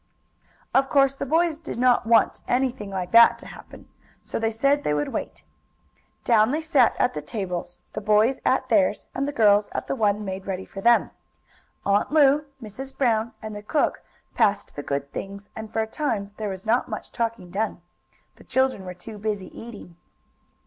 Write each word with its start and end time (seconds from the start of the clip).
Of 0.73 0.89
course 0.89 1.13
the 1.13 1.27
boys 1.27 1.59
did 1.59 1.77
not 1.77 2.07
want 2.07 2.41
anything 2.47 2.89
like 2.89 3.11
that 3.11 3.37
to 3.37 3.45
happen, 3.45 3.87
so 4.19 4.39
they 4.39 4.49
said 4.49 4.83
they 4.83 4.95
would 4.95 5.09
wait. 5.09 5.43
Down 6.23 6.49
they 6.49 6.63
sat 6.63 6.95
at 6.97 7.13
the 7.13 7.21
tables, 7.21 7.77
the 7.93 8.01
boys 8.01 8.39
at 8.43 8.67
theirs 8.69 9.05
and 9.13 9.27
the 9.27 9.31
girls 9.31 9.69
at 9.73 9.85
the 9.85 9.95
one 9.95 10.25
made 10.25 10.47
ready 10.47 10.65
for 10.65 10.81
them. 10.81 11.11
Aunt 11.85 12.09
Lu, 12.09 12.45
Mrs. 12.59 12.97
Brown 12.97 13.33
and 13.43 13.55
the 13.55 13.61
cook 13.61 14.01
passed 14.33 14.75
the 14.75 14.81
good 14.81 15.11
things, 15.11 15.49
and, 15.55 15.71
for 15.71 15.81
a 15.81 15.85
time, 15.87 16.31
there 16.37 16.49
was 16.49 16.65
not 16.65 16.89
much 16.89 17.11
talking 17.11 17.51
done. 17.51 17.83
The 18.37 18.43
children 18.43 18.85
were 18.85 18.95
too 18.95 19.19
busy 19.19 19.55
eating. 19.55 19.97